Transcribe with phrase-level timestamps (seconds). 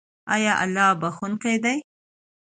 [0.35, 1.77] آیا الله بخښونکی دی؟